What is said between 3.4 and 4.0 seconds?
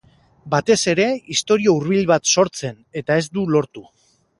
lortu.